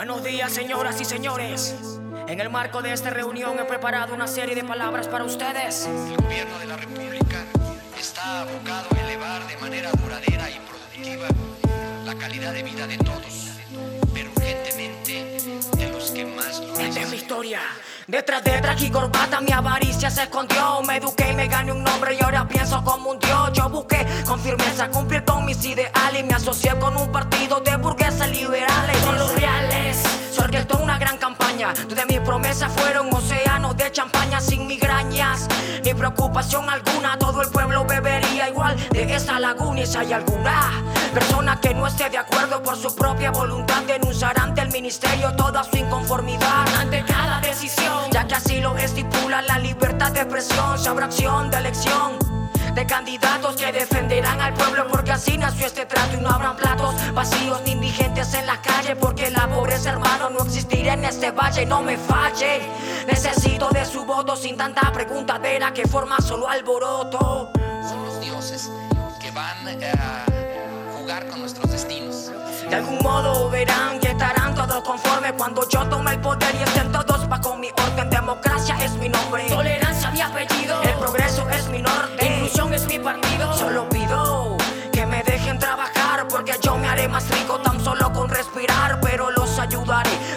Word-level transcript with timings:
Buenos 0.00 0.24
días, 0.24 0.50
señoras 0.50 0.98
y 0.98 1.04
señores. 1.04 1.74
En 2.26 2.40
el 2.40 2.48
marco 2.48 2.80
de 2.80 2.90
esta 2.90 3.10
reunión 3.10 3.58
he 3.58 3.64
preparado 3.64 4.14
una 4.14 4.26
serie 4.26 4.54
de 4.54 4.64
palabras 4.64 5.06
para 5.08 5.24
ustedes. 5.24 5.84
El 5.84 6.16
gobierno 6.16 6.58
de 6.58 6.66
la 6.68 6.78
República 6.78 7.44
está 8.00 8.40
abocado 8.40 8.88
a 8.96 9.00
elevar 9.04 9.46
de 9.46 9.58
manera 9.58 9.90
duradera 9.92 10.48
y 10.48 10.58
productiva 10.60 11.28
la 12.06 12.14
calidad 12.14 12.54
de 12.54 12.62
vida 12.62 12.86
de 12.86 12.96
todos, 12.96 13.50
pero 14.14 14.30
urgentemente 14.34 15.36
de 15.76 15.90
los 15.90 16.10
que 16.12 16.24
más 16.24 16.60
lo 16.60 16.80
Esta 16.80 17.00
es 17.00 17.10
mi 17.10 17.16
historia. 17.18 17.60
Detrás 18.06 18.42
de 18.42 18.58
traje 18.60 18.86
y 18.86 18.90
corbata 18.90 19.40
mi 19.42 19.52
avaricia 19.52 20.10
se 20.10 20.22
escondió. 20.22 20.80
Me 20.82 20.96
eduqué 20.96 21.30
y 21.30 21.34
me 21.34 21.46
gané 21.46 21.72
un 21.72 21.84
nombre 21.84 22.16
y 22.18 22.24
ahora 22.24 22.48
pienso 22.48 22.82
como 22.82 23.10
un 23.10 23.18
dios. 23.18 23.52
Yo 23.52 23.68
busqué 23.68 24.04
con 24.26 24.40
firmeza 24.40 24.88
cumplir 24.90 25.24
con 25.24 25.44
mis 25.44 25.64
ideales 25.64 26.20
y 26.20 26.24
me 26.24 26.32
asocié 26.32 26.76
con 26.78 26.96
un 26.96 27.12
partido 27.12 27.60
de 27.60 27.76
burgueses 27.76 28.28
liberales. 28.30 28.96
Son 29.04 29.16
los 29.16 29.39
campaña 31.60 31.74
donde 31.88 32.06
mis 32.06 32.20
promesas 32.20 32.72
fueron 32.72 33.12
océanos 33.12 33.76
de 33.76 33.92
champaña 33.92 34.40
sin 34.40 34.66
migrañas. 34.66 35.48
Ni 35.84 35.94
preocupación 35.94 36.68
alguna, 36.68 37.18
todo 37.18 37.42
el 37.42 37.48
pueblo 37.48 37.84
bebería 37.84 38.48
igual 38.48 38.76
de 38.90 39.14
esa 39.14 39.38
laguna. 39.38 39.80
Y 39.80 39.86
si 39.86 39.98
hay 39.98 40.12
alguna 40.12 40.70
persona 41.12 41.60
que 41.60 41.74
no 41.74 41.86
esté 41.86 42.08
de 42.10 42.18
acuerdo 42.18 42.62
por 42.62 42.76
su 42.76 42.94
propia 42.94 43.30
voluntad, 43.30 43.82
denunciará 43.82 44.42
ante 44.42 44.62
el 44.62 44.70
ministerio 44.70 45.32
toda 45.36 45.64
su 45.64 45.76
inconformidad 45.76 46.66
ante 46.78 47.04
cada 47.04 47.40
decisión, 47.40 48.10
ya 48.10 48.26
que 48.26 48.34
así 48.34 48.60
lo 48.60 48.76
estipula 48.76 49.42
la 49.42 49.58
libertad 49.58 50.12
de 50.12 50.20
expresión. 50.20 50.78
Se 50.78 50.88
habrá 50.88 51.06
acción 51.06 51.50
de 51.50 51.58
elección 51.58 52.19
de 52.74 52.86
candidatos 52.86 53.56
que 53.56 53.72
defenderán 53.72 54.40
al 54.40 54.54
pueblo 54.54 54.86
porque 54.88 55.12
así 55.12 55.36
nació 55.36 55.66
este 55.66 55.86
trato 55.86 56.16
y 56.16 56.20
no 56.20 56.28
habrán 56.28 56.56
platos 56.56 56.94
vacíos 57.12 57.60
ni 57.64 57.72
indigentes 57.72 58.32
en 58.34 58.46
la 58.46 58.60
calle 58.60 58.94
porque 58.96 59.30
la 59.30 59.48
pobreza 59.48 59.90
hermano 59.90 60.30
no 60.30 60.44
existirá 60.44 60.94
en 60.94 61.04
este 61.04 61.30
valle 61.32 61.66
no 61.66 61.82
me 61.82 61.96
falle. 61.96 62.60
Necesito 63.06 63.68
de 63.70 63.84
su 63.84 64.04
voto 64.04 64.36
sin 64.36 64.56
tanta 64.56 64.92
preguntadera 64.92 65.72
que 65.72 65.86
forma 65.86 66.18
solo 66.20 66.48
alboroto. 66.48 67.50
Son 67.88 68.04
los 68.04 68.20
dioses 68.20 68.70
que 69.20 69.30
van 69.32 69.68
eh, 69.68 69.92
a 69.98 70.24
jugar 70.96 71.26
con 71.28 71.40
nuestros 71.40 71.70
destinos. 71.70 72.30
de 72.68 72.76
algún 72.76 72.98
modo 72.98 73.50
verán 73.50 73.98
y 74.00 74.06
estarán 74.06 74.54
todos 74.54 74.82
conformes 74.84 75.32
cuando 75.36 75.68
yo 75.68 75.84
tome 75.88 76.12
el 76.12 76.20
poder 76.20 76.54
y 76.54 76.62
estén 76.62 76.92
todos 76.92 77.28
bajo 77.28 77.56
mi 77.56 77.68
orden. 77.70 78.10
Democracia 78.10 78.76
es 78.84 78.92
mi 78.92 79.08
nombre 79.08 79.49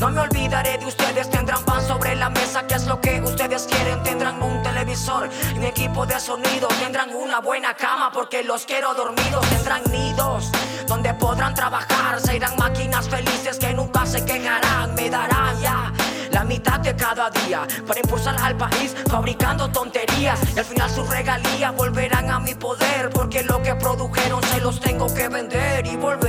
no 0.00 0.10
me 0.10 0.20
olvidaré 0.20 0.78
de 0.78 0.86
ustedes 0.86 1.28
tendrán 1.28 1.62
pan 1.64 1.86
sobre 1.86 2.14
la 2.14 2.30
mesa 2.30 2.66
que 2.66 2.74
es 2.74 2.86
lo 2.86 3.00
que 3.00 3.20
ustedes 3.20 3.66
quieren. 3.70 4.02
Tendrán 4.02 4.42
un 4.42 4.62
televisor 4.62 5.28
y 5.54 5.58
un 5.58 5.64
equipo 5.64 6.06
de 6.06 6.18
sonido 6.18 6.68
tendrán 6.80 7.14
una 7.14 7.40
buena 7.40 7.74
cama 7.74 8.10
porque 8.12 8.42
los 8.42 8.64
quiero 8.64 8.94
dormidos. 8.94 9.46
Tendrán 9.50 9.82
nidos 9.90 10.50
donde 10.86 11.12
podrán 11.14 11.54
trabajar 11.54 12.20
se 12.20 12.36
irán 12.36 12.56
máquinas 12.56 13.08
felices 13.08 13.58
que 13.58 13.74
nunca 13.74 14.06
se 14.06 14.24
quejarán. 14.24 14.94
Me 14.94 15.10
darán 15.10 15.60
ya 15.60 15.92
la 16.30 16.44
mitad 16.44 16.80
de 16.80 16.94
cada 16.96 17.30
día 17.30 17.66
para 17.86 18.00
impulsar 18.00 18.36
al 18.40 18.56
país 18.56 18.94
fabricando 19.08 19.68
tonterías. 19.70 20.40
Y 20.54 20.58
al 20.58 20.64
final 20.64 20.90
sus 20.90 21.08
regalías 21.08 21.74
volverán 21.76 22.30
a 22.30 22.38
mi 22.38 22.54
poder 22.54 23.10
porque 23.10 23.42
lo 23.42 23.62
que 23.62 23.74
produjeron 23.74 24.42
se 24.44 24.60
los 24.60 24.80
tengo 24.80 25.12
que 25.12 25.28
vender 25.28 25.86
y 25.86 25.96
volver 25.96 26.27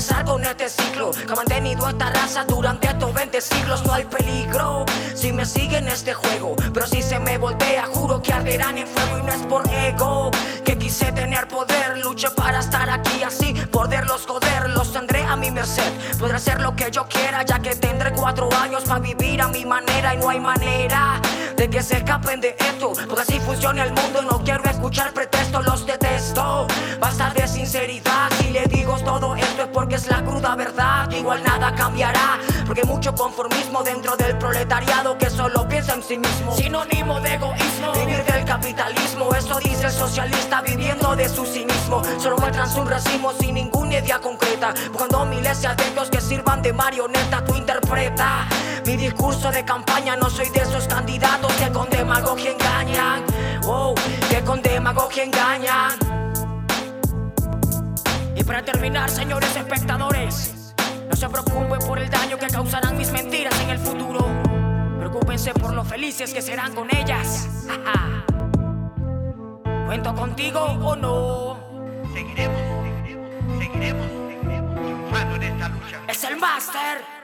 empezar 0.00 0.24
con 0.24 0.42
este 0.42 0.70
ciclo. 0.70 1.10
Que 1.10 1.30
ha 1.30 1.36
mantenido 1.36 1.86
esta 1.86 2.10
raza 2.10 2.44
durante 2.44 2.88
estos 2.88 3.12
20 3.12 3.38
siglos. 3.42 3.84
No 3.84 3.92
hay 3.92 4.04
peligro 4.06 4.86
si 5.14 5.30
me 5.30 5.44
siguen 5.44 5.88
este 5.88 6.14
juego. 6.14 6.56
Pero 6.72 6.86
si 6.86 7.02
se 7.02 7.18
me 7.18 7.36
voltea 7.36 7.84
juro 7.92 8.22
que 8.22 8.32
arderán 8.32 8.78
en 8.78 8.86
fuego. 8.86 9.18
Y 9.18 9.22
no 9.22 9.32
es 9.32 9.42
por 9.42 9.68
ego 9.70 10.30
que 10.64 10.78
quise 10.78 11.12
tener 11.12 11.46
poder. 11.48 11.98
Luché 11.98 12.30
para 12.30 12.60
estar 12.60 12.88
aquí 12.88 13.22
así 13.22 13.52
poderlos 13.70 14.24
joder. 14.26 14.70
Los 14.70 14.90
tendré 14.90 15.22
a 15.22 15.36
mi 15.36 15.50
merced. 15.50 15.92
Podré 16.18 16.36
hacer 16.36 16.62
lo 16.62 16.74
que 16.74 16.90
yo 16.90 17.06
quiera 17.06 17.42
ya 17.42 17.58
que 17.58 17.76
tendré 17.76 18.12
cuatro 18.12 18.48
años 18.58 18.84
para 18.84 19.00
vivir 19.00 19.42
a 19.42 19.48
mi 19.48 19.66
manera. 19.66 20.14
Y 20.14 20.16
no 20.16 20.30
hay 20.30 20.40
manera 20.40 21.20
de 21.60 21.68
que 21.68 21.82
se 21.82 21.98
escapen 21.98 22.40
de 22.40 22.56
esto. 22.58 22.92
Porque 23.06 23.20
así 23.20 23.38
funciona 23.40 23.84
el 23.84 23.92
mundo 23.92 24.22
no 24.22 24.42
quiero 24.42 24.64
escuchar 24.64 25.12
pretextos 25.12 25.62
los 25.66 25.84
detesto. 25.84 26.66
Basta 26.98 27.28
de 27.34 27.46
sinceridad 27.46 28.30
si 28.38 28.48
le 28.48 28.64
digo 28.64 28.96
todo 29.00 29.36
esto 29.36 29.62
es 29.64 29.68
porque 29.68 29.96
es 29.96 30.06
la 30.08 30.24
cruda 30.24 30.56
verdad. 30.56 31.10
Igual 31.10 31.44
nada 31.44 31.74
cambiará 31.74 32.38
porque 32.64 32.80
hay 32.80 32.88
mucho 32.88 33.14
conformismo 33.14 33.82
dentro 33.82 34.16
del 34.16 34.38
proletariado 34.38 35.18
que 35.18 35.28
solo 35.28 35.68
piensa 35.68 35.92
en 35.92 36.02
sí 36.02 36.16
mismo. 36.16 36.56
Sinónimo 36.56 37.20
de 37.20 37.34
egoísmo. 37.34 37.92
Vivir 37.92 38.24
del 38.24 38.44
capitalismo 38.46 39.34
eso 39.34 39.58
dice 39.62 39.84
el 39.84 39.92
socialista 39.92 40.62
viviendo 40.62 41.14
de 41.14 41.28
su 41.28 41.44
solo 42.18 42.36
muestran 42.38 42.70
su 42.70 42.84
racimo 42.84 43.32
sin 43.32 43.54
ninguna 43.54 43.98
idea 43.98 44.18
concreta 44.18 44.74
buscando 44.92 45.24
miles 45.26 45.60
de 45.62 45.68
adeptos 45.68 46.10
que 46.10 46.20
sirvan 46.20 46.62
de 46.62 46.72
marioneta 46.72 47.44
tú 47.44 47.54
interpreta 47.54 48.46
mi 48.86 48.96
discurso 48.96 49.50
de 49.50 49.64
campaña 49.64 50.16
no 50.16 50.30
soy 50.30 50.48
de 50.50 50.60
esos 50.60 50.86
candidatos 50.86 51.52
que 51.54 51.70
con 51.70 51.88
demagogia 51.90 52.52
engañan 52.52 53.24
wow, 53.62 53.94
que 54.28 54.42
con 54.42 54.62
demagogia 54.62 55.24
engañan 55.24 56.10
y 58.40 58.42
para 58.42 58.62
terminar, 58.62 59.10
señores 59.10 59.54
espectadores, 59.54 60.74
no 61.10 61.14
se 61.14 61.28
preocupen 61.28 61.78
por 61.86 61.98
el 61.98 62.08
daño 62.08 62.38
que 62.38 62.46
causarán 62.46 62.96
mis 62.96 63.12
mentiras 63.12 63.54
en 63.60 63.68
el 63.68 63.78
futuro. 63.78 64.26
Preocúpense 64.98 65.52
por 65.52 65.74
lo 65.74 65.84
felices 65.84 66.32
que 66.32 66.40
serán 66.40 66.74
con 66.74 66.88
ellas. 66.94 67.46
¿Cuento 69.86 70.14
contigo 70.14 70.60
o 70.60 70.96
no? 70.96 71.59
Seguiremos, 72.12 72.60
seguiremos, 73.58 74.08
seguiremos 74.08 74.74
triunfando 74.74 75.36
en 75.36 75.42
esta 75.42 75.68
lucha. 75.68 76.00
Es 76.08 76.24
el 76.24 76.36
máster. 76.36 77.19